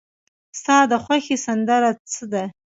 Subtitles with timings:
[0.59, 2.43] ستا د خوښې سندره څه ده؟